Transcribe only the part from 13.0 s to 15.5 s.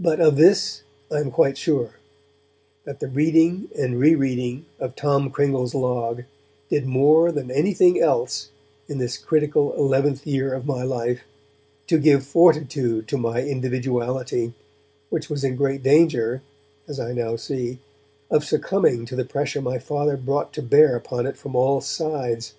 to my individuality, which was